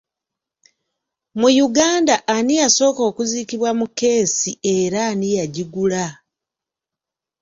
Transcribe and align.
Mu 1.39 1.49
Uganda 1.67 2.15
ani 2.35 2.53
yasooka 2.61 3.01
okuziikibwa 3.09 3.69
mu 3.79 3.85
kkeesi 3.89 4.51
era 4.77 4.99
ani 5.11 5.27
yagigula? 5.37 6.05